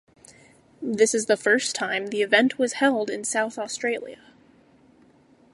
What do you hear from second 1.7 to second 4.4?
time the event was held in South Australia.